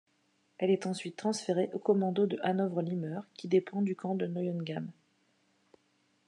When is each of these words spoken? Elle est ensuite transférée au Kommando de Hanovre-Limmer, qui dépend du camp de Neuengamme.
Elle 0.57 0.71
est 0.71 0.87
ensuite 0.87 1.15
transférée 1.15 1.69
au 1.73 1.77
Kommando 1.77 2.25
de 2.25 2.39
Hanovre-Limmer, 2.41 3.19
qui 3.35 3.47
dépend 3.47 3.83
du 3.83 3.95
camp 3.95 4.15
de 4.15 4.25
Neuengamme. 4.25 4.89